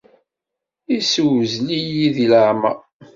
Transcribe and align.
Issewzel-iyi 0.97 2.07
di 2.15 2.25
leɛmer. 2.31 2.77